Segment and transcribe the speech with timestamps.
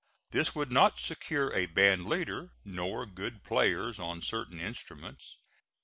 [0.31, 5.37] This would not secure a band leader, nor good players on certain instruments.